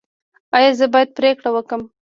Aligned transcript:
ایا 0.57 0.71
زه 0.79 0.85
باید 0.93 1.09
پریکړه 1.17 1.49
وکړم؟ 1.53 1.81